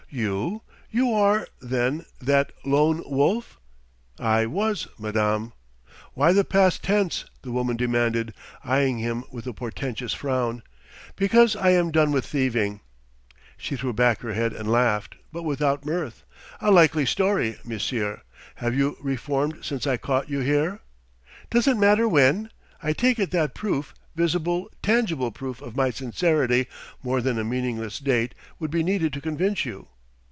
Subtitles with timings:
[0.13, 0.63] "You?
[0.89, 3.61] You are, then, that Lone Wolf?"
[4.19, 5.53] "I was, madame."
[6.15, 10.63] "Why the past tense?" the woman demanded, eyeing him with a portentous frown.
[11.15, 12.81] "Because I am done with thieving."
[13.55, 16.23] She threw back her head and laughed, but without mirth:
[16.59, 18.19] "A likely story, monsieur!
[18.55, 20.81] Have you reformed since I caught you here?"
[21.51, 22.51] "Does it matter when?
[22.83, 26.67] I take it that proof, visible, tangible proof of my sincerity,
[27.01, 29.87] more than a meaningless date, would be needed to convince you."